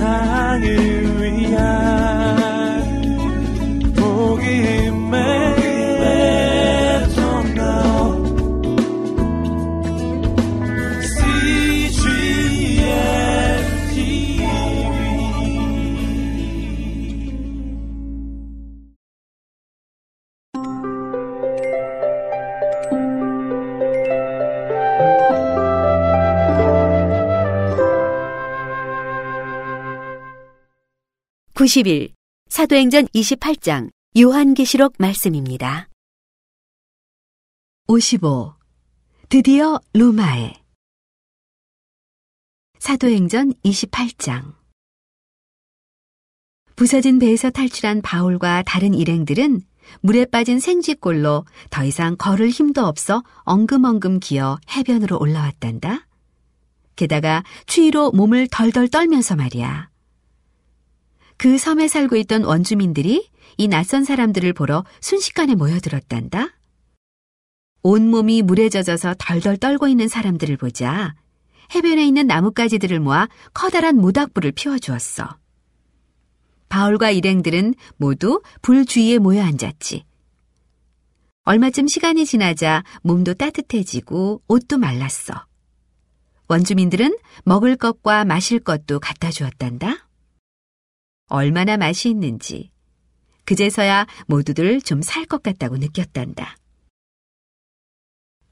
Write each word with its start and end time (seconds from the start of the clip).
세상을 0.00 0.89
90일 31.60 32.14
사도행전 32.48 33.04
28장 33.08 33.90
요한계시록 34.18 34.94
말씀입니다. 34.96 35.90
55. 37.86 38.54
드디어 39.28 39.78
로마에 39.92 40.54
사도행전 42.78 43.52
28장 43.62 44.54
부서진 46.76 47.18
배에서 47.18 47.50
탈출한 47.50 48.00
바울과 48.00 48.62
다른 48.62 48.94
일행들은 48.94 49.60
물에 50.00 50.24
빠진 50.24 50.60
생쥐꼴로 50.60 51.44
더 51.68 51.84
이상 51.84 52.16
걸을 52.16 52.48
힘도 52.48 52.86
없어 52.86 53.22
엉금엉금 53.40 54.20
기어 54.20 54.58
해변으로 54.74 55.18
올라왔단다. 55.20 56.06
게다가 56.96 57.44
추위로 57.66 58.12
몸을 58.12 58.48
덜덜 58.50 58.88
떨면서 58.88 59.36
말이야. 59.36 59.89
그 61.40 61.56
섬에 61.56 61.88
살고 61.88 62.16
있던 62.16 62.44
원주민들이 62.44 63.26
이 63.56 63.66
낯선 63.66 64.04
사람들을 64.04 64.52
보러 64.52 64.84
순식간에 65.00 65.54
모여들었단다. 65.54 66.48
온몸이 67.82 68.42
물에 68.42 68.68
젖어서 68.68 69.14
덜덜 69.18 69.56
떨고 69.56 69.88
있는 69.88 70.06
사람들을 70.06 70.58
보자 70.58 71.14
해변에 71.74 72.06
있는 72.06 72.26
나뭇가지들을 72.26 73.00
모아 73.00 73.26
커다란 73.54 73.96
모닥불을 73.96 74.52
피워주었어. 74.52 75.38
바울과 76.68 77.10
일행들은 77.10 77.72
모두 77.96 78.42
불 78.60 78.84
주위에 78.84 79.16
모여 79.16 79.42
앉았지. 79.42 80.04
얼마쯤 81.44 81.86
시간이 81.86 82.26
지나자 82.26 82.84
몸도 83.00 83.32
따뜻해지고 83.32 84.42
옷도 84.46 84.76
말랐어. 84.76 85.46
원주민들은 86.48 87.16
먹을 87.46 87.76
것과 87.76 88.26
마실 88.26 88.58
것도 88.58 89.00
갖다 89.00 89.30
주었단다. 89.30 90.09
얼마나 91.30 91.76
맛이 91.76 92.10
있는지 92.10 92.70
그제서야 93.46 94.06
모두들 94.26 94.80
좀 94.82 95.00
살 95.00 95.26
것 95.26 95.42
같다고 95.42 95.76
느꼈단다. 95.78 96.56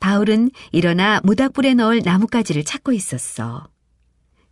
바울은 0.00 0.50
일어나 0.72 1.20
모닥불에 1.24 1.74
넣을 1.74 2.02
나뭇가지를 2.04 2.64
찾고 2.64 2.92
있었어. 2.92 3.68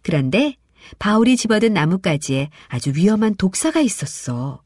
그런데 0.02 0.56
바울이 0.98 1.36
집어든 1.36 1.72
나뭇가지에 1.72 2.50
아주 2.68 2.92
위험한 2.94 3.34
독사가 3.36 3.80
있었어. 3.80 4.62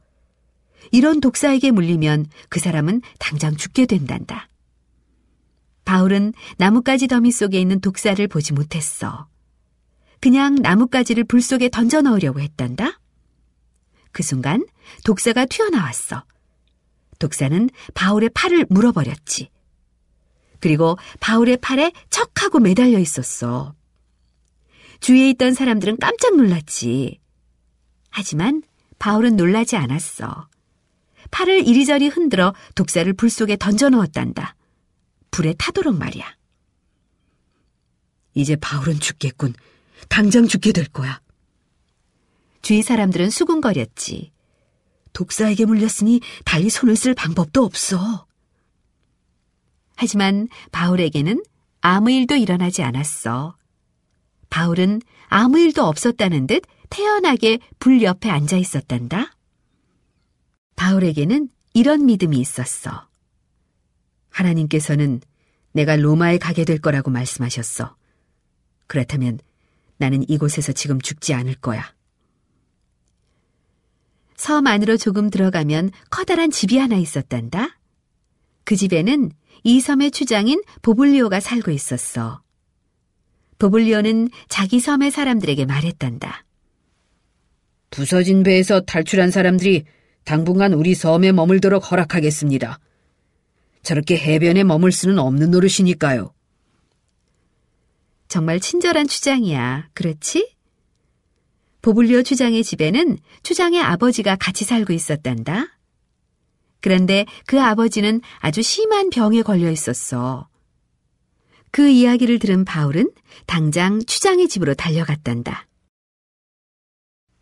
이런 0.93 1.21
독사에게 1.21 1.71
물리면 1.71 2.27
그 2.49 2.61
사람은 2.61 3.03
당장 3.19 3.57
죽게 3.57 3.87
된단다. 3.87 4.49
바울은 5.85 6.33
나뭇가지 6.57 7.09
더미 7.09 7.31
속에 7.31 7.61
있는 7.61 7.81
독사를 7.81 8.27
보지 8.29 8.53
못했어. 8.53 9.29
그냥 10.21 10.55
나뭇가지를 10.57 11.25
불 11.25 11.41
속에 11.41 11.69
던져 11.69 12.03
넣으려고 12.03 12.41
했단다. 12.41 12.99
그 14.13 14.23
순간 14.23 14.67
독사가 15.05 15.47
튀어나왔어. 15.47 16.25
독사는 17.19 17.71
바울의 17.95 18.31
팔을 18.31 18.67
물어버렸지. 18.69 19.51
그리고 20.59 20.97
바울의 21.21 21.59
팔에 21.59 21.93
척하고 22.11 22.59
매달려 22.59 22.99
있었어. 22.99 23.75
주위에 25.01 25.31
있던 25.31 25.55
사람들은 25.55 25.99
깜짝 25.99 26.37
놀랐지. 26.37 27.21
하지만 28.11 28.63
바울은 28.99 29.37
놀라지 29.37 29.77
않았어. 29.77 30.49
팔을 31.31 31.67
이리저리 31.67 32.09
흔들어 32.09 32.55
독사를 32.75 33.11
불 33.15 33.31
속에 33.31 33.57
던져 33.57 33.89
넣었단다. 33.89 34.57
불에 35.31 35.55
타도록 35.55 35.97
말이야. 35.97 36.37
이제 38.35 38.57
바울은 38.57 39.01
죽겠군. 39.01 39.55
당장 40.09 40.47
죽게 40.47 40.73
될 40.73 40.87
거야. 40.87 41.21
주위 42.63 42.83
사람들은 42.83 43.31
수군거렸지. 43.31 44.33
독사에게 45.13 45.65
물렸으니 45.65 46.21
달리 46.45 46.71
손을 46.71 46.97
쓸 46.97 47.15
방법도 47.15 47.65
없어. 47.65 48.27
하지만 49.97 50.49
바울에게는 50.73 51.43
아무 51.81 52.11
일도 52.11 52.37
일어나지 52.37 52.83
않았어. 52.83 53.57
바울은 54.49 55.01
아무 55.29 55.59
일도 55.59 55.85
없었다는 55.85 56.47
듯 56.47 56.63
태연하게 56.91 57.61
불 57.79 58.03
옆에 58.03 58.31
앉아 58.31 58.57
있었단다. 58.57 59.37
바울에게는 60.77 61.49
이런 61.75 62.07
믿음이 62.07 62.39
있었어. 62.39 63.09
하나님께서는 64.31 65.21
내가 65.73 65.97
로마에 65.97 66.39
가게 66.39 66.65
될 66.65 66.79
거라고 66.79 67.11
말씀하셨어. 67.11 67.97
그렇다면 68.87 69.39
나는 69.99 70.29
이곳에서 70.29 70.73
지금 70.73 71.01
죽지 71.01 71.35
않을 71.35 71.55
거야. 71.57 71.95
섬 74.41 74.67
안으로 74.67 74.97
조금 74.97 75.29
들어가면 75.29 75.91
커다란 76.09 76.51
집이 76.51 76.79
하나 76.79 76.97
있었단다. 76.97 77.79
그 78.65 78.75
집에는 78.75 79.31
이 79.65 79.81
섬의 79.81 80.13
추장인 80.13 80.63
보블리오가 80.81 81.41
살고 81.41 81.71
있었어. 81.73 82.41
보블리오는 83.59 84.31
자기 84.49 84.81
섬의 84.81 85.11
사람들에게 85.11 85.67
말했단다. 85.67 86.47
부서진 87.91 88.43
배에서 88.43 88.81
탈출한 88.81 89.31
사람들이 89.31 89.85
당분간 90.25 90.73
우리 90.73 90.95
섬에 90.95 91.33
머물도록 91.33 91.91
허락하겠습니다. 91.91 92.79
저렇게 93.83 94.17
해변에 94.17 94.65
머물 94.65 94.91
수는 94.91 95.19
없는 95.19 95.51
노릇이니까요. 95.51 96.33
정말 98.29 98.59
친절한 98.59 99.07
추장이야. 99.07 99.91
그렇지? 99.93 100.60
보블리오 101.83 102.23
추장의 102.23 102.63
집에는 102.63 103.19
추장의 103.43 103.81
아버지가 103.81 104.37
같이 104.37 104.65
살고 104.65 104.93
있었단다. 104.93 105.67
그런데 106.81 107.27
그 107.47 107.61
아버지는 107.61 108.21
아주 108.39 108.63
심한 108.63 109.11
병에 109.11 109.43
걸려 109.43 109.71
있었어. 109.71 110.49
그 111.71 111.89
이야기를 111.89 112.39
들은 112.39 112.65
바울은 112.65 113.11
당장 113.47 114.05
추장의 114.05 114.49
집으로 114.49 114.75
달려갔단다. 114.75 115.67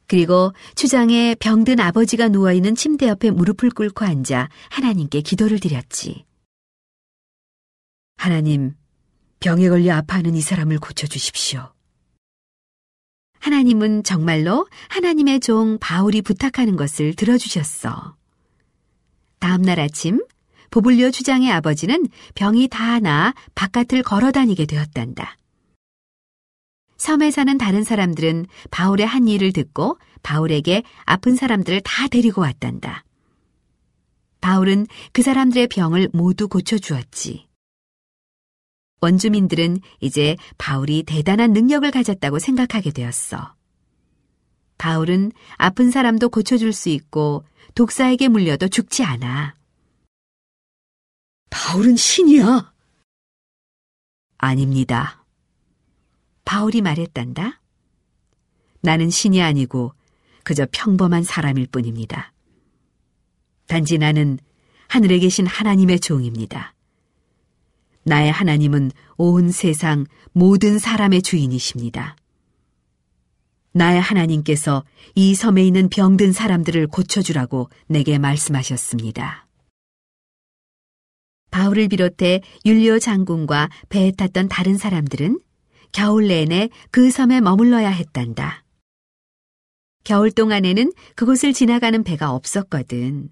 그리고 0.07 0.53
추장의 0.75 1.37
병든 1.37 1.81
아버지가 1.81 2.29
누워있는 2.29 2.75
침대 2.75 3.09
옆에 3.09 3.31
무릎을 3.31 3.71
꿇고 3.71 4.05
앉아 4.05 4.49
하나님께 4.71 5.21
기도를 5.21 5.61
드렸지. 5.61 6.25
하나님, 8.17 8.75
병에 9.41 9.69
걸려 9.69 9.95
아파하는 9.95 10.35
이 10.35 10.41
사람을 10.41 10.79
고쳐주십시오. 10.79 11.73
하나님은 13.41 14.03
정말로 14.03 14.67
하나님의 14.89 15.41
종 15.41 15.79
바울이 15.81 16.23
부탁하는 16.23 16.77
것을 16.77 17.15
들어주셨어. 17.15 18.17
다음날 19.39 19.81
아침 19.81 20.23
보블리오 20.71 21.11
주장의 21.11 21.51
아버지는 21.51 22.07
병이 22.35 22.69
다 22.69 23.01
나아 23.01 23.35
바깥을 23.55 24.03
걸어 24.03 24.31
다니게 24.31 24.67
되었단다. 24.67 25.37
섬에 26.99 27.31
사는 27.31 27.57
다른 27.57 27.85
사람들은 27.85 28.47
바울의 28.71 29.07
한 29.07 29.29
일을 29.29 29.53
듣고 29.53 29.99
바울에게 30.23 30.83
아픈 31.05 31.37
사람들을 31.37 31.81
다 31.83 32.09
데리고 32.09 32.41
왔단다. 32.41 33.05
바울은 34.41 34.87
그 35.13 35.23
사람들의 35.23 35.69
병을 35.69 36.11
모두 36.13 36.49
고쳐주었지. 36.49 37.48
원주민들은 39.01 39.79
이제 40.01 40.37
바울이 40.57 41.05
대단한 41.05 41.53
능력을 41.53 41.89
가졌다고 41.91 42.39
생각하게 42.39 42.91
되었어. 42.91 43.55
바울은 44.77 45.33
아픈 45.57 45.91
사람도 45.91 46.29
고쳐줄 46.29 46.73
수 46.73 46.89
있고 46.89 47.45
독사에게 47.75 48.29
물려도 48.29 48.69
죽지 48.69 49.05
않아. 49.05 49.55
바울은 51.51 51.97
신이야. 51.97 52.73
아닙니다. 54.39 55.25
바울이 56.45 56.81
말했단다. 56.81 57.61
나는 58.81 59.11
신이 59.11 59.43
아니고 59.43 59.93
그저 60.45 60.67
평범한 60.71 61.25
사람일 61.25 61.67
뿐입니다. 61.67 62.33
단지 63.67 63.99
나는 63.99 64.39
하늘에 64.89 65.19
계신 65.19 65.47
하나님의 65.47 66.01
종입니다. 66.01 66.75
나의 68.05 68.31
하나님은 68.31 68.91
온 69.17 69.51
세상 69.51 70.07
모든 70.33 70.79
사람의 70.79 71.23
주인이십니다. 71.23 72.17
나의 73.73 74.01
하나님께서 74.01 74.85
이 75.15 75.35
섬에 75.35 75.65
있는 75.65 75.89
병든 75.89 76.33
사람들을 76.33 76.87
고쳐주라고 76.89 77.69
내게 77.87 78.19
말씀하셨습니다. 78.19 79.47
바울을 81.51 81.89
비롯해 81.89 82.43
율리오 82.65 82.99
장군과 82.99 83.71
배에 83.89 84.13
탔던 84.13 84.49
다른 84.49 84.77
사람들은 84.77 85.41
겨울 85.93 86.29
내내 86.29 86.69
그 86.91 87.11
섬에 87.11 87.41
머물러야 87.41 87.89
했단다. 87.89 88.65
겨울 90.05 90.31
동안에는 90.31 90.93
그곳을 91.15 91.53
지나가는 91.53 92.03
배가 92.03 92.33
없었거든. 92.33 93.31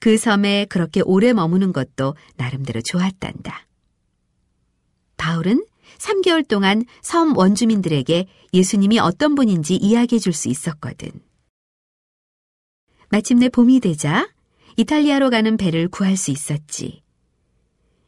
그 0.00 0.16
섬에 0.16 0.66
그렇게 0.66 1.00
오래 1.00 1.32
머무는 1.32 1.72
것도 1.72 2.14
나름대로 2.36 2.80
좋았단다. 2.80 3.66
바울은 5.16 5.64
3개월 5.98 6.46
동안 6.46 6.84
섬 7.02 7.36
원주민들에게 7.36 8.26
예수님이 8.52 8.98
어떤 9.00 9.34
분인지 9.34 9.76
이야기해 9.76 10.18
줄 10.18 10.32
수 10.32 10.48
있었거든. 10.48 11.10
마침내 13.10 13.48
봄이 13.48 13.80
되자 13.80 14.28
이탈리아로 14.76 15.30
가는 15.30 15.56
배를 15.56 15.88
구할 15.88 16.16
수 16.16 16.30
있었지. 16.30 17.02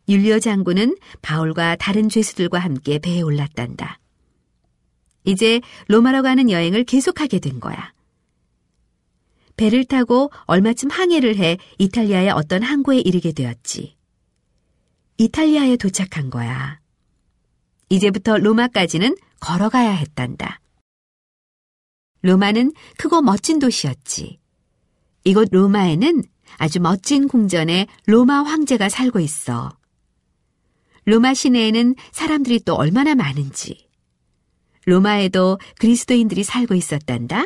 율리오 0.08 0.38
장군은 0.38 0.96
바울과 1.22 1.76
다른 1.76 2.08
죄수들과 2.08 2.58
함께 2.58 2.98
배에 2.98 3.20
올랐단다. 3.22 3.98
이제 5.24 5.60
로마로 5.88 6.22
가는 6.22 6.50
여행을 6.50 6.84
계속하게 6.84 7.40
된 7.40 7.60
거야. 7.60 7.92
배를 9.60 9.84
타고 9.84 10.30
얼마쯤 10.46 10.88
항해를 10.88 11.36
해 11.36 11.58
이탈리아의 11.76 12.30
어떤 12.30 12.62
항구에 12.62 13.00
이르게 13.00 13.32
되었지. 13.32 13.94
이탈리아에 15.18 15.76
도착한 15.76 16.30
거야. 16.30 16.80
이제부터 17.90 18.38
로마까지는 18.38 19.14
걸어가야 19.40 19.90
했단다. 19.90 20.60
로마는 22.22 22.72
크고 22.96 23.20
멋진 23.20 23.58
도시였지. 23.58 24.38
이곳 25.24 25.48
로마에는 25.52 26.22
아주 26.56 26.80
멋진 26.80 27.28
궁전에 27.28 27.86
로마 28.06 28.42
황제가 28.42 28.88
살고 28.88 29.20
있어. 29.20 29.76
로마 31.04 31.34
시내에는 31.34 31.96
사람들이 32.12 32.60
또 32.60 32.76
얼마나 32.76 33.14
많은지. 33.14 33.90
로마에도 34.86 35.58
그리스도인들이 35.78 36.44
살고 36.44 36.74
있었단다. 36.74 37.44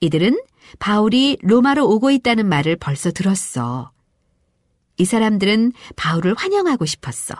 이들은 0.00 0.38
바울이 0.78 1.38
로마로 1.42 1.88
오고 1.88 2.10
있다는 2.10 2.48
말을 2.48 2.76
벌써 2.76 3.10
들었어. 3.10 3.92
이 4.96 5.04
사람들은 5.04 5.72
바울을 5.96 6.34
환영하고 6.36 6.84
싶었어. 6.86 7.34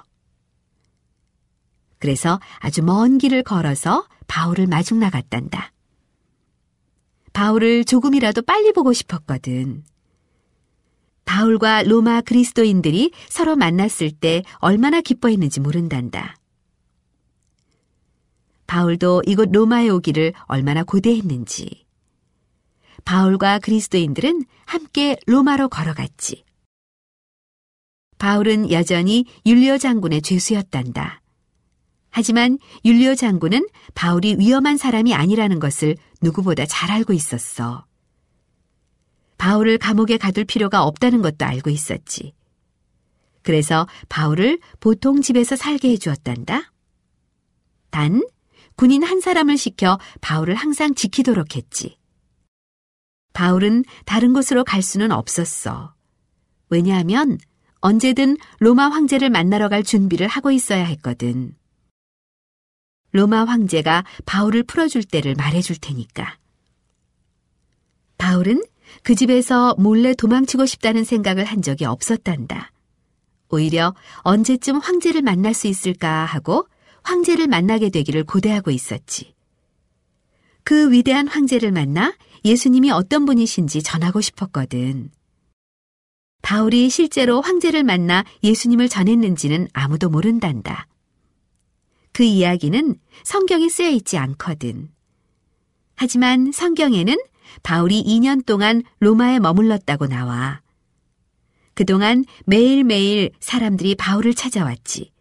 그래서 1.98 2.40
아주 2.58 2.82
먼 2.82 3.18
길을 3.18 3.42
걸어서 3.42 4.06
바울을 4.28 4.66
마중 4.66 5.00
나갔단다. 5.00 5.72
바울을 7.32 7.84
조금이라도 7.84 8.42
빨리 8.42 8.72
보고 8.72 8.92
싶었거든. 8.92 9.84
바울과 11.24 11.82
로마 11.82 12.20
그리스도인들이 12.20 13.12
서로 13.28 13.54
만났을 13.54 14.10
때 14.10 14.42
얼마나 14.58 15.00
기뻐했는지 15.00 15.60
모른단다. 15.60 16.36
바울도 18.66 19.22
이곳 19.26 19.50
로마에 19.50 19.88
오기를 19.88 20.32
얼마나 20.44 20.84
고대했는지. 20.84 21.87
바울과 23.04 23.60
그리스도인들은 23.60 24.44
함께 24.66 25.16
로마로 25.26 25.68
걸어갔지. 25.68 26.44
바울은 28.18 28.70
여전히 28.70 29.24
율리오 29.46 29.78
장군의 29.78 30.22
죄수였단다. 30.22 31.22
하지만 32.10 32.58
율리오 32.84 33.14
장군은 33.14 33.66
바울이 33.94 34.36
위험한 34.38 34.76
사람이 34.76 35.14
아니라는 35.14 35.60
것을 35.60 35.96
누구보다 36.20 36.66
잘 36.66 36.90
알고 36.90 37.12
있었어. 37.12 37.86
바울을 39.36 39.78
감옥에 39.78 40.16
가둘 40.16 40.44
필요가 40.44 40.82
없다는 40.82 41.22
것도 41.22 41.44
알고 41.44 41.70
있었지. 41.70 42.34
그래서 43.42 43.86
바울을 44.08 44.58
보통 44.80 45.22
집에서 45.22 45.54
살게 45.54 45.90
해주었단다. 45.90 46.72
단, 47.90 48.22
군인 48.74 49.02
한 49.02 49.20
사람을 49.20 49.56
시켜 49.56 49.98
바울을 50.20 50.54
항상 50.54 50.94
지키도록 50.94 51.56
했지. 51.56 51.97
바울은 53.38 53.84
다른 54.04 54.32
곳으로 54.32 54.64
갈 54.64 54.82
수는 54.82 55.12
없었어. 55.12 55.94
왜냐하면 56.70 57.38
언제든 57.78 58.36
로마 58.58 58.88
황제를 58.88 59.30
만나러 59.30 59.68
갈 59.68 59.84
준비를 59.84 60.26
하고 60.26 60.50
있어야 60.50 60.84
했거든. 60.86 61.54
로마 63.12 63.44
황제가 63.44 64.04
바울을 64.26 64.64
풀어줄 64.64 65.04
때를 65.04 65.36
말해줄 65.36 65.76
테니까. 65.76 66.36
바울은 68.18 68.64
그 69.04 69.14
집에서 69.14 69.76
몰래 69.78 70.14
도망치고 70.14 70.66
싶다는 70.66 71.04
생각을 71.04 71.44
한 71.44 71.62
적이 71.62 71.84
없었단다. 71.84 72.72
오히려 73.50 73.94
언제쯤 74.22 74.78
황제를 74.78 75.22
만날 75.22 75.54
수 75.54 75.68
있을까 75.68 76.24
하고 76.24 76.66
황제를 77.04 77.46
만나게 77.46 77.90
되기를 77.90 78.24
고대하고 78.24 78.72
있었지. 78.72 79.37
그 80.68 80.92
위대한 80.92 81.26
황제를 81.28 81.72
만나 81.72 82.14
예수님이 82.44 82.90
어떤 82.90 83.24
분이신지 83.24 83.82
전하고 83.82 84.20
싶었거든. 84.20 85.10
바울이 86.42 86.90
실제로 86.90 87.40
황제를 87.40 87.84
만나 87.84 88.22
예수님을 88.42 88.90
전했는지는 88.90 89.68
아무도 89.72 90.10
모른단다. 90.10 90.86
그 92.12 92.22
이야기는 92.22 92.96
성경에 93.24 93.70
쓰여 93.70 93.88
있지 93.88 94.18
않거든. 94.18 94.90
하지만 95.96 96.52
성경에는 96.52 97.16
바울이 97.62 98.04
2년 98.04 98.44
동안 98.44 98.82
로마에 99.00 99.38
머물렀다고 99.38 100.06
나와. 100.06 100.60
그동안 101.72 102.26
매일매일 102.44 103.30
사람들이 103.40 103.94
바울을 103.94 104.34
찾아왔지. 104.34 105.12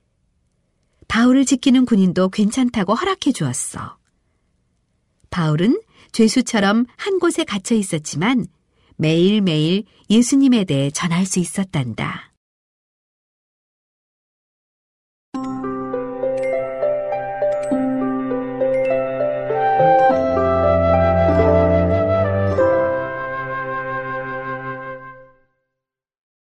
바울을 1.07 1.45
지키는 1.45 1.85
군인도 1.85 2.27
괜찮다고 2.27 2.95
허락해 2.95 3.31
주었어. 3.31 3.96
바울은 5.29 5.81
죄수처럼 6.12 6.85
한 6.95 7.19
곳에 7.19 7.44
갇혀 7.44 7.75
있었지만 7.75 8.47
매일매일 8.95 9.83
예수님에 10.09 10.63
대해 10.63 10.89
전할 10.89 11.25
수 11.25 11.39
있었단다. 11.39 12.33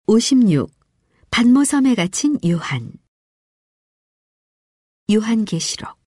오십육. 0.08 0.70
반모섬에 1.30 1.94
갇힌 1.94 2.38
요한. 2.46 2.92
요한계시록 5.12 6.05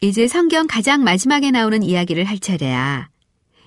이제 0.00 0.28
성경 0.28 0.66
가장 0.68 1.02
마지막에 1.02 1.50
나오는 1.50 1.82
이야기를 1.82 2.24
할 2.24 2.38
차례야. 2.38 3.10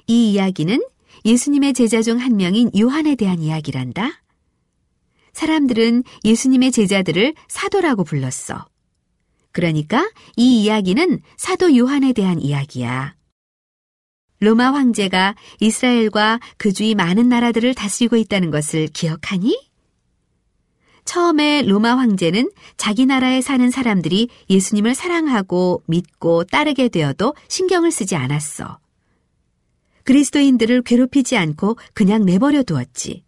이 0.08 0.32
이야기는 0.32 0.82
예수님의 1.26 1.74
제자 1.74 2.02
중 2.02 2.20
한 2.20 2.38
명인 2.38 2.72
요한에 2.78 3.16
대한 3.16 3.40
이야기란다. 3.42 4.24
사람들은 5.34 6.04
예수님의 6.24 6.72
제자들을 6.72 7.34
사도라고 7.48 8.04
불렀어. 8.06 8.66
그러니까 9.52 10.10
이 10.38 10.64
이야기는 10.64 11.20
사도 11.36 11.76
요한에 11.76 12.14
대한 12.14 12.40
이야기야. 12.40 13.16
로마 14.40 14.74
황제가 14.74 15.36
이스라엘과 15.60 16.40
그 16.58 16.72
주위 16.72 16.96
많은 16.96 17.28
나라들을 17.28 17.76
다스리고 17.76 18.16
있다는 18.16 18.52
것을 18.52 18.88
기억하니? 18.88 19.71
처음에 21.12 21.63
로마 21.63 21.98
황제는 21.98 22.50
자기 22.77 23.06
나라에 23.06 23.41
사는 23.41 23.70
사람들이 23.70 24.30
예수님을 24.50 24.96
사랑하고 24.96 25.84
믿고 25.86 26.46
따르게 26.46 26.88
되어도 26.88 27.36
신경을 27.50 27.91
쓰지 27.91 28.15
않았어. 28.15 28.80
그리스도인들을 30.06 30.84
괴롭히지 30.84 31.36
않고 31.36 31.75
그냥 31.94 32.24
내버려 32.24 32.63
두었지. 32.63 33.25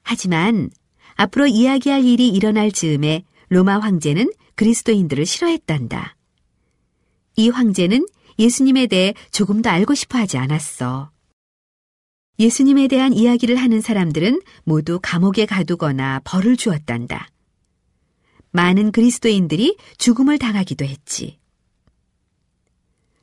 하지만 0.00 0.70
앞으로 1.16 1.48
이야기할 1.48 2.02
일이 2.06 2.28
일어날 2.28 2.72
즈음에 2.72 3.24
로마 3.50 3.78
황제는 3.78 4.32
그리스도인들을 4.54 5.26
싫어했단다. 5.26 6.16
이 7.36 7.50
황제는 7.50 8.06
예수님에 8.38 8.86
대해 8.86 9.12
조금도 9.32 9.68
알고 9.68 9.94
싶어 9.94 10.16
하지 10.16 10.38
않았어. 10.38 11.10
예수님에 12.40 12.88
대한 12.88 13.12
이야기를 13.12 13.56
하는 13.56 13.82
사람들은 13.82 14.40
모두 14.64 14.98
감옥에 15.02 15.44
가두거나 15.44 16.22
벌을 16.24 16.56
주었단다. 16.56 17.28
많은 18.50 18.92
그리스도인들이 18.92 19.76
죽음을 19.98 20.38
당하기도 20.38 20.86
했지. 20.86 21.38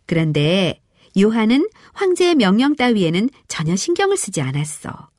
그런데 0.06 0.80
요한은 1.20 1.68
황제의 1.94 2.36
명령 2.36 2.76
따위에는 2.76 3.32
전혀 3.48 3.76
신경을 3.76 4.18
쓰지 4.18 4.42
않았어. 4.42 5.10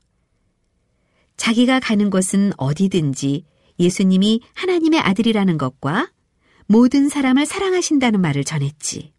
자기가 1.37 1.81
가는 1.81 2.09
곳은 2.09 2.53
어디든지 2.57 3.45
예수님이 3.81 4.43
하나님의 4.55 5.01
아들이라는 5.01 5.59
것과 5.59 6.13
모든 6.67 7.09
사람을 7.09 7.47
사랑하신다는 7.47 8.21
말을 8.21 8.45
전했지. 8.45 9.13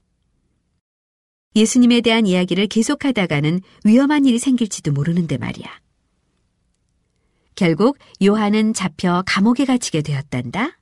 예수님에 1.56 2.02
대한 2.02 2.28
이야기를 2.28 2.68
계속하다가는 2.68 3.62
위험한 3.84 4.26
일이 4.26 4.40
생길지도 4.40 4.92
모르는데 4.92 5.38
말이야. 5.38 5.68
결국 7.56 7.98
요한은 8.24 8.74
잡혀 8.74 9.24
감옥에 9.26 9.66
갇히게 9.66 10.02
되었단다. 10.02 10.80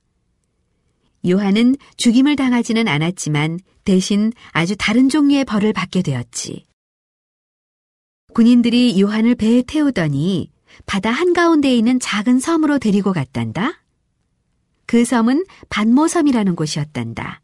요한은 1.28 1.76
죽임을 1.96 2.36
당하지는 2.36 2.86
않았지만 2.86 3.58
대신 3.84 4.32
아주 4.52 4.76
다른 4.78 5.08
종류의 5.08 5.44
벌을 5.44 5.72
받게 5.72 6.02
되었지. 6.02 6.66
군인들이 8.34 9.00
요한을 9.00 9.34
배에 9.34 9.62
태우더니 9.66 10.52
바다 10.86 11.10
한가운데에 11.10 11.74
있는 11.74 11.98
작은 11.98 12.38
섬으로 12.38 12.78
데리고 12.78 13.12
갔단다. 13.12 13.82
그 14.86 15.04
섬은 15.04 15.44
반모섬이라는 15.70 16.54
곳이었단다. 16.54 17.40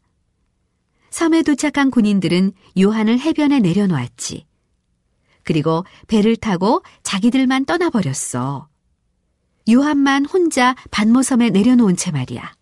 섬에 1.15 1.43
도착한 1.43 1.91
군인들은 1.91 2.51
요한을 2.77 3.21
해변에 3.21 3.61
내려놓았지. 3.61 4.45
그리고 5.43 5.85
배를 6.07 6.35
타고 6.35 6.83
자기들만 7.03 7.63
떠나버렸어. 7.63 8.67
요한만 9.71 10.25
혼자 10.25 10.75
반모섬에 10.91 11.51
내려놓은 11.51 11.95
채 11.95 12.11
말이야. 12.11 12.53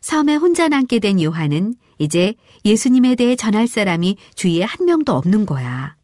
섬에 0.00 0.36
혼자 0.36 0.68
남게 0.68 0.98
된 1.00 1.20
요한은 1.20 1.74
이제 1.98 2.36
예수님에 2.64 3.16
대해 3.16 3.36
전할 3.36 3.68
사람이 3.68 4.16
주위에 4.34 4.62
한 4.62 4.86
명도 4.86 5.12
없는 5.12 5.44
거야. 5.44 5.98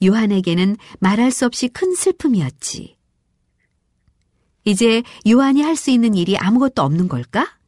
요한에게는 0.00 0.76
말할 1.00 1.32
수 1.32 1.44
없이 1.44 1.66
큰 1.66 1.92
슬픔이었지. 1.92 2.96
이제 4.64 5.02
요한이 5.28 5.62
할 5.62 5.74
수 5.74 5.90
있는 5.90 6.14
일이 6.14 6.36
아무것도 6.36 6.82
없는 6.82 7.08
걸까? 7.08 7.58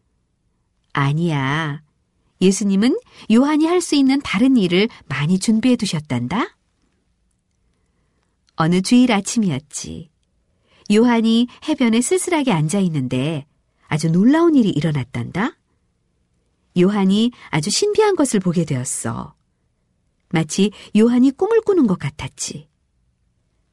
아니야. 0.92 1.87
예수님은 2.40 2.98
요한이 3.32 3.66
할 3.66 3.80
수 3.80 3.94
있는 3.94 4.20
다른 4.22 4.56
일을 4.56 4.88
많이 5.06 5.38
준비해 5.38 5.76
두셨단다. 5.76 6.56
어느 8.56 8.80
주일 8.80 9.12
아침이었지. 9.12 10.10
요한이 10.92 11.48
해변에 11.68 12.00
쓸쓸하게 12.00 12.52
앉아 12.52 12.80
있는데 12.80 13.46
아주 13.86 14.10
놀라운 14.10 14.54
일이 14.54 14.70
일어났단다. 14.70 15.56
요한이 16.78 17.32
아주 17.50 17.70
신비한 17.70 18.16
것을 18.16 18.40
보게 18.40 18.64
되었어. 18.64 19.34
마치 20.30 20.70
요한이 20.96 21.32
꿈을 21.32 21.60
꾸는 21.62 21.86
것 21.86 21.98
같았지. 21.98 22.68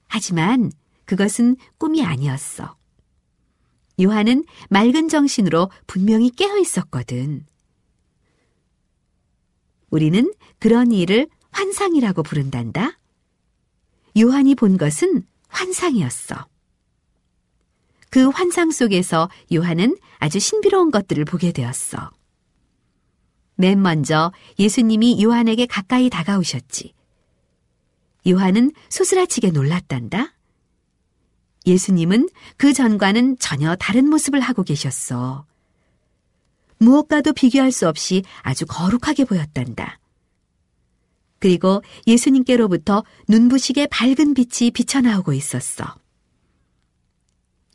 하지만 0.08 0.72
그것은 1.06 1.58
꿈이 1.78 2.04
아니었어. 2.04 2.76
요한은 4.02 4.44
맑은 4.70 5.10
정신으로 5.10 5.70
분명히 5.88 6.30
깨어 6.30 6.58
있었거든. 6.58 7.46
우리는 9.96 10.30
그런 10.60 10.92
일을 10.92 11.30
환상이라고 11.52 12.22
부른단다. 12.22 13.00
요한이 14.20 14.56
본 14.56 14.78
것은 14.78 15.24
환상이었어. 15.48 16.48
그 18.10 18.28
환상 18.28 18.72
속에서 18.72 19.30
요한은 19.54 19.98
아주 20.20 20.38
신비로운 20.38 20.92
것들을 20.92 21.24
보게 21.24 21.54
되었어. 21.54 22.12
맨 23.56 23.82
먼저 23.82 24.34
예수님이 24.60 25.24
요한에게 25.24 25.66
가까이 25.66 26.10
다가오셨지. 26.10 26.94
요한은 28.28 28.74
소스라치게 28.90 29.52
놀랐단다. 29.52 30.34
예수님은 31.66 32.28
그 32.58 32.74
전과는 32.74 33.40
전혀 33.40 33.78
다른 33.78 34.10
모습을 34.10 34.42
하고 34.42 34.64
계셨어. 34.64 35.46
무엇과도 36.78 37.34
비교할 37.34 37.72
수 37.72 37.88
없이 37.88 38.24
아주 38.42 38.66
거룩하게 38.66 39.26
보였단다. 39.26 40.00
그리고 41.40 41.82
예수님께로부터 42.08 43.04
눈부시게 43.28 43.88
밝은 43.88 44.34
빛이 44.34 44.72
비쳐나오고 44.72 45.34
있었어. 45.34 45.96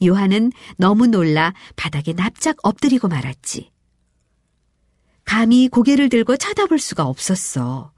요한은 0.02 0.50
너무 0.76 1.06
놀라 1.06 1.52
바닥에 1.76 2.12
납작 2.14 2.56
엎드리고 2.62 3.08
말았지. 3.08 3.70
감히 5.24 5.68
고개를 5.68 6.08
들고 6.08 6.36
쳐다볼 6.36 6.78
수가 6.78 7.04
없었어. 7.04 7.92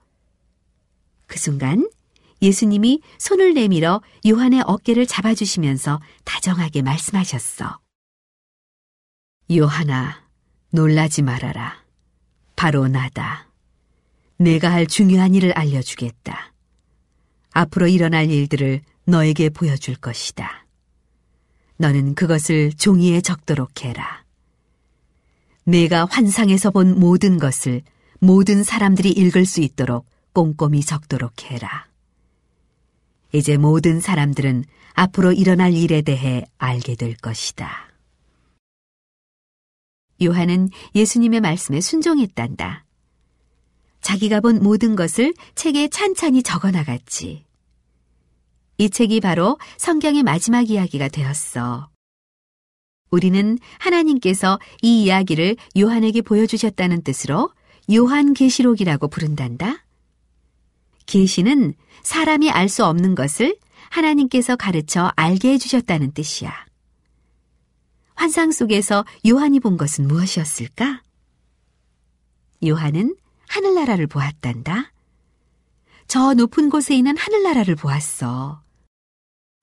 그 1.27 1.39
순간 1.39 1.89
예수님이 2.43 3.01
손을 3.19 3.55
내밀어 3.55 4.03
요한의 4.27 4.65
어깨를 4.67 5.07
잡아주시면서 5.07 6.01
다정하게 6.25 6.83
말씀하셨어. 6.83 7.79
요한아, 9.51 10.22
놀라지 10.75 11.21
말아라. 11.21 11.85
바로 12.57 12.89
나다. 12.89 13.47
내가 14.39 14.73
할 14.73 14.87
중요한 14.87 15.35
일을 15.35 15.53
알려주겠다. 15.53 16.55
앞으로 17.53 17.89
일어날 17.89 18.31
일들을 18.31 18.81
너에게 19.05 19.51
보여줄 19.51 19.97
것이다. 19.97 20.67
너는 21.77 22.15
그것을 22.15 22.73
종이에 22.73 23.21
적도록 23.21 23.85
해라. 23.85 24.25
내가 25.65 26.07
환상에서 26.07 26.71
본 26.71 26.99
모든 26.99 27.39
것을 27.39 27.83
모든 28.19 28.65
사람들이 28.65 29.11
읽을 29.11 29.45
수 29.45 29.61
있도록 29.61 30.07
꼼꼼히 30.33 30.81
적도록 30.81 31.51
해라. 31.51 31.87
이제 33.33 33.59
모든 33.59 34.01
사람들은 34.01 34.65
앞으로 34.95 35.33
일어날 35.33 35.75
일에 35.75 36.01
대해 36.01 36.47
알게 36.57 36.95
될 36.95 37.15
것이다. 37.17 37.92
요한은 40.25 40.71
예수님의 40.95 41.41
말씀에 41.41 41.81
순종했단다. 41.81 42.85
자기가 44.01 44.41
본 44.41 44.63
모든 44.63 44.97
것을 44.97 45.33
책에 45.55 45.89
찬찬히 45.89 46.43
적어 46.43 46.71
나갔지. 46.71 47.45
이 48.79 48.91
책이 48.91 49.21
바로 49.21 49.59
성경의 49.77 50.23
마지막 50.23 50.69
이야기가 50.69 51.09
되었어. 51.09 51.89
우리는 53.11 53.59
하나님께서 53.79 54.59
이 54.81 55.05
이야기를 55.05 55.57
요한에게 55.79 56.23
보여주셨다는 56.23 57.03
뜻으로 57.03 57.51
요한 57.93 58.33
계시록이라고 58.33 59.09
부른단다. 59.09 59.85
계시는 61.07 61.75
사람이 62.03 62.51
알 62.51 62.69
수 62.69 62.85
없는 62.85 63.15
것을 63.15 63.57
하나님께서 63.91 64.57
가르쳐 64.57 65.13
알게 65.15 65.53
해주셨다는 65.53 66.13
뜻이야. 66.13 66.53
환상 68.23 68.53
속에서 68.53 69.05
요한이 69.27 69.59
본 69.59 69.77
것은 69.77 70.07
무엇이었을까? 70.07 71.03
요한은 72.65 73.17
하늘나라를 73.49 74.07
보았단다. 74.07 74.93
저 76.07 76.33
높은 76.33 76.71
곳에 76.71 76.95
있는 76.95 77.17
하늘나라를 77.17 77.75
보았어. 77.75 78.63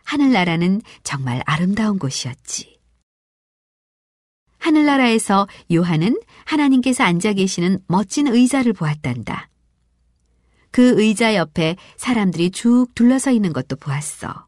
하늘나라는 0.03 0.81
정말 1.05 1.41
아름다운 1.45 1.97
곳이었지. 1.99 2.77
하늘나라에서 4.57 5.47
요한은 5.71 6.19
하나님께서 6.43 7.05
앉아 7.05 7.31
계시는 7.31 7.79
멋진 7.87 8.27
의자를 8.27 8.73
보았단다. 8.73 9.49
그 10.71 11.01
의자 11.01 11.33
옆에 11.35 11.77
사람들이 11.95 12.51
쭉 12.51 12.87
둘러서 12.93 13.31
있는 13.31 13.53
것도 13.53 13.77
보았어. 13.77 14.47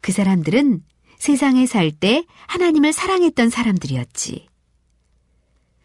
그 0.00 0.10
사람들은 0.10 0.82
세상에 1.18 1.66
살 1.66 1.90
때 1.90 2.24
하나님을 2.46 2.92
사랑했던 2.92 3.50
사람들이었지. 3.50 4.46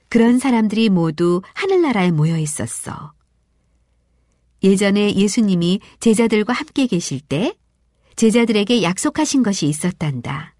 그런 0.09 0.37
사람들이 0.37 0.89
모두 0.89 1.41
하늘나라에 1.53 2.11
모여 2.11 2.37
있었어. 2.37 3.13
예전에 4.61 5.15
예수님이 5.15 5.81
제자들과 5.99 6.53
함께 6.53 6.87
계실 6.87 7.19
때 7.19 7.57
제자들에게 8.15 8.83
약속하신 8.83 9.43
것이 9.43 9.65
있었단다. 9.67 10.55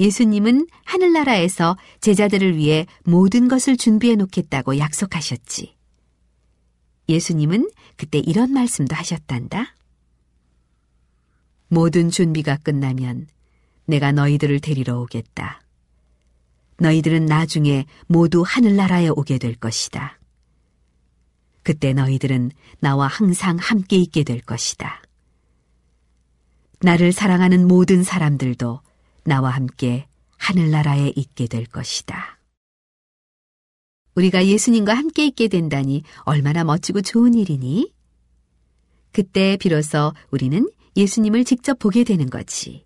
예수님은 0.00 0.66
하늘나라에서 0.84 1.78
제자들을 2.00 2.56
위해 2.56 2.86
모든 3.04 3.48
것을 3.48 3.76
준비해 3.76 4.16
놓겠다고 4.16 4.76
약속하셨지. 4.78 5.74
예수님은 7.08 7.70
그때 7.96 8.18
이런 8.18 8.52
말씀도 8.52 8.94
하셨단다. 8.94 9.74
모든 11.68 12.10
준비가 12.10 12.56
끝나면 12.56 13.28
내가 13.86 14.12
너희들을 14.12 14.60
데리러 14.60 15.00
오겠다. 15.00 15.60
너희들은 16.78 17.26
나중에 17.26 17.86
모두 18.06 18.42
하늘나라에 18.46 19.08
오게 19.08 19.38
될 19.38 19.54
것이다. 19.54 20.18
그때 21.62 21.92
너희들은 21.92 22.52
나와 22.80 23.06
항상 23.06 23.56
함께 23.56 23.96
있게 23.96 24.22
될 24.22 24.40
것이다. 24.40 25.02
나를 26.80 27.12
사랑하는 27.12 27.66
모든 27.66 28.04
사람들도 28.04 28.80
나와 29.24 29.50
함께 29.50 30.06
하늘나라에 30.36 31.12
있게 31.16 31.46
될 31.46 31.66
것이다. 31.66 32.38
우리가 34.14 34.46
예수님과 34.46 34.94
함께 34.94 35.26
있게 35.26 35.48
된다니 35.48 36.02
얼마나 36.20 36.64
멋지고 36.64 37.02
좋은 37.02 37.34
일이니? 37.34 37.92
그때 39.12 39.56
비로소 39.58 40.12
우리는 40.30 40.70
예수님을 40.96 41.44
직접 41.44 41.78
보게 41.78 42.04
되는 42.04 42.30
거지. 42.30 42.85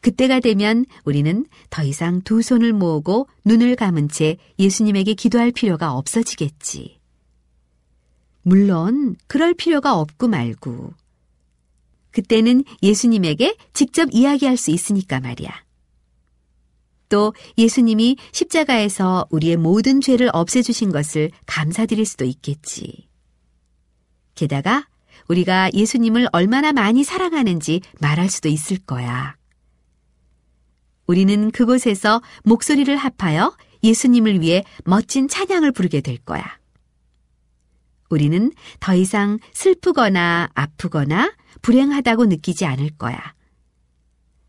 그때가 0.00 0.40
되면 0.40 0.86
우리는 1.04 1.46
더 1.70 1.82
이상 1.82 2.22
두 2.22 2.42
손을 2.42 2.72
모으고 2.72 3.28
눈을 3.44 3.76
감은 3.76 4.08
채 4.08 4.36
예수님에게 4.58 5.14
기도할 5.14 5.52
필요가 5.52 5.94
없어지겠지. 5.94 6.98
물론 8.42 9.16
그럴 9.26 9.54
필요가 9.54 9.98
없고 9.98 10.28
말고. 10.28 10.94
그때는 12.12 12.64
예수님에게 12.82 13.56
직접 13.72 14.08
이야기할 14.12 14.56
수 14.56 14.70
있으니까 14.70 15.20
말이야. 15.20 15.50
또 17.08 17.34
예수님이 17.58 18.16
십자가에서 18.32 19.26
우리의 19.30 19.56
모든 19.56 20.00
죄를 20.00 20.30
없애주신 20.32 20.92
것을 20.92 21.30
감사드릴 21.46 22.04
수도 22.06 22.24
있겠지. 22.24 23.08
게다가 24.34 24.86
우리가 25.28 25.70
예수님을 25.72 26.28
얼마나 26.32 26.72
많이 26.72 27.04
사랑하는지 27.04 27.80
말할 28.00 28.28
수도 28.28 28.48
있을 28.48 28.78
거야. 28.78 29.36
우리는 31.06 31.50
그곳에서 31.50 32.22
목소리를 32.44 32.94
합하여 32.96 33.56
예수님을 33.82 34.40
위해 34.40 34.64
멋진 34.84 35.28
찬양을 35.28 35.72
부르게 35.72 36.00
될 36.00 36.18
거야. 36.18 36.44
우리는 38.08 38.52
더 38.80 38.94
이상 38.94 39.38
슬프거나 39.52 40.50
아프거나 40.54 41.34
불행하다고 41.62 42.26
느끼지 42.26 42.64
않을 42.66 42.90
거야. 42.90 43.34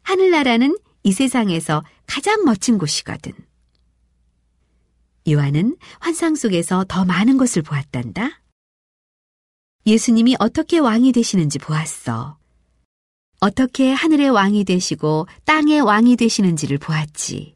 하늘나라는 0.03 0.77
이 1.03 1.11
세상에서 1.11 1.83
가장 2.05 2.43
멋진 2.45 2.77
곳이거든. 2.77 3.33
요한은 5.29 5.75
환상 5.99 6.35
속에서 6.35 6.85
더 6.87 7.03
많은 7.03 7.37
것을 7.37 7.61
보았단다. 7.61 8.41
예수님이 9.85 10.35
어떻게 10.39 10.79
왕이 10.79 11.11
되시는지 11.11 11.59
보았어. 11.59 12.37
어떻게 13.39 13.91
하늘의 13.91 14.29
왕이 14.29 14.63
되시고 14.63 15.27
땅의 15.45 15.81
왕이 15.81 16.15
되시는지를 16.15 16.77
보았지. 16.79 17.55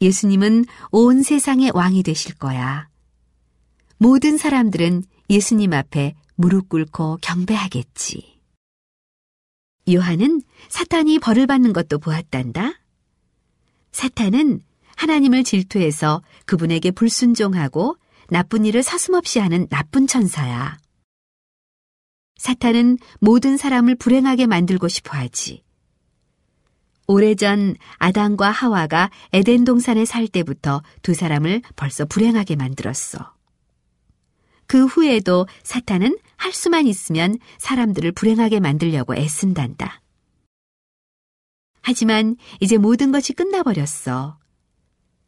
예수님은 0.00 0.64
온 0.90 1.22
세상의 1.22 1.72
왕이 1.74 2.02
되실 2.02 2.34
거야. 2.34 2.88
모든 3.98 4.36
사람들은 4.36 5.04
예수님 5.30 5.72
앞에 5.72 6.14
무릎 6.34 6.68
꿇고 6.68 7.18
경배하겠지. 7.22 8.40
요한은 9.92 10.42
사탄이 10.68 11.18
벌을 11.18 11.46
받는 11.46 11.72
것도 11.72 11.98
보았단다. 11.98 12.72
사탄은 13.92 14.60
하나님을 14.96 15.44
질투해서 15.44 16.22
그분에게 16.46 16.90
불순종하고 16.90 17.96
나쁜 18.28 18.64
일을 18.64 18.82
서슴없이 18.82 19.38
하는 19.38 19.68
나쁜 19.68 20.06
천사야. 20.06 20.78
사탄은 22.36 22.98
모든 23.20 23.56
사람을 23.56 23.96
불행하게 23.96 24.46
만들고 24.46 24.88
싶어 24.88 25.16
하지. 25.16 25.62
오래전 27.06 27.76
아담과 27.98 28.50
하와가 28.50 29.10
에덴 29.32 29.64
동산에 29.64 30.04
살 30.04 30.26
때부터 30.26 30.82
두 31.02 31.14
사람을 31.14 31.62
벌써 31.76 32.04
불행하게 32.06 32.56
만들었어. 32.56 33.34
그 34.66 34.86
후에도 34.86 35.46
사탄은 35.62 36.18
할 36.36 36.52
수만 36.52 36.86
있으면 36.86 37.38
사람들을 37.58 38.12
불행하게 38.12 38.60
만들려고 38.60 39.14
애쓴단다. 39.14 40.00
하지만 41.82 42.36
이제 42.60 42.78
모든 42.78 43.12
것이 43.12 43.34
끝나버렸어. 43.34 44.38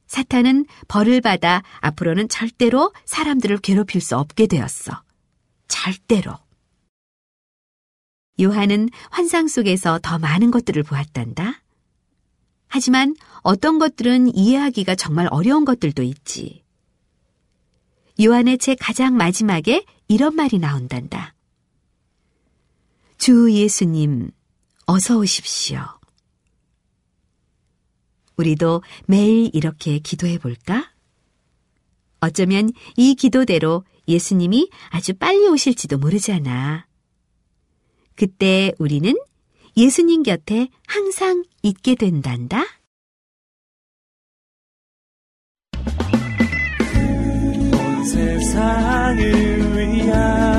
사탄은 0.07 0.65
벌을 0.89 1.21
받아 1.21 1.63
앞으로는 1.81 2.29
절대로 2.29 2.95
사람들을 3.05 3.59
괴롭힐 3.59 4.01
수 4.01 4.17
없게 4.17 4.47
되었어. 4.47 5.03
절대로. 5.69 6.46
요한은 8.41 8.91
환상 9.11 9.49
속에서 9.49 9.99
더 10.03 10.19
많은 10.19 10.51
것들을 10.51 10.83
보았단다. 10.83 11.63
하지만 12.69 13.15
어떤 13.43 13.79
것들은 13.79 14.37
이해하기가 14.37 14.95
정말 14.97 15.29
어려운 15.31 15.65
것들도 15.65 16.03
있지. 16.03 16.63
요한의 18.21 18.59
책 18.59 18.79
가장 18.81 19.17
마지막에 19.17 19.85
이런 20.09 20.35
말이 20.35 20.59
나온단다. 20.59 21.35
주 23.19 23.51
예수님, 23.53 24.31
어서 24.87 25.19
오십시오. 25.19 25.81
우리도 28.37 28.83
매일 29.07 29.51
이렇게 29.55 29.99
기도해 29.99 30.39
볼까? 30.39 30.93
어쩌면 32.21 32.71
이 32.97 33.15
기도대로 33.15 33.85
예수님이 34.09 34.71
아주 34.91 35.15
빨리 35.15 35.47
오실지도 35.49 35.99
모르잖아. 35.99 36.87
그때 38.17 38.73
우리는 38.79 39.15
예수님 39.77 40.23
곁에 40.23 40.69
항상 40.87 41.45
있게 41.63 41.95
된단다. 41.95 42.65
온 47.73 48.05
세상을 48.05 49.77
위한 49.77 50.56